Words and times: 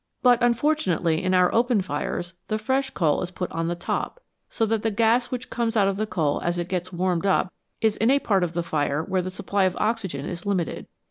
But 0.23 0.41
unfortunately 0.41 1.23
in 1.23 1.35
our 1.35 1.53
open 1.53 1.83
fires 1.83 2.33
the 2.47 2.57
fresh 2.57 2.89
coal 2.89 3.21
is 3.21 3.29
put 3.29 3.51
on 3.51 3.67
the 3.67 3.75
top, 3.75 4.19
so 4.49 4.65
that 4.65 4.81
the 4.81 4.89
gas 4.89 5.29
which 5.29 5.51
comes 5.51 5.77
out 5.77 5.87
of 5.87 5.97
the 5.97 6.07
coal 6.07 6.41
as 6.41 6.57
it 6.57 6.69
gets 6.69 6.91
warmed 6.91 7.27
up 7.27 7.53
is 7.81 7.97
in 7.97 8.09
a 8.09 8.17
part 8.17 8.43
of 8.43 8.53
the 8.53 8.63
fire 8.63 9.03
where 9.03 9.21
the 9.21 9.29
supply 9.29 9.65
of 9.65 9.77
oxygen 9.77 10.25
is 10.25 10.43
limited. 10.43 10.87